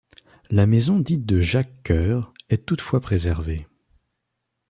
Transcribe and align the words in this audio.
La 0.49 0.65
maison 0.65 0.97
dite 0.97 1.27
de 1.27 1.41
Jacques 1.41 1.83
Cœur 1.83 2.33
est 2.49 2.65
toutefois 2.65 3.01
préservée. 3.01 3.67